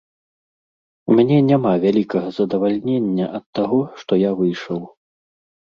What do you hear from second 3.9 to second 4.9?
што я выйшаў.